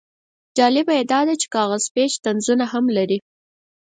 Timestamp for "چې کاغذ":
1.41-1.83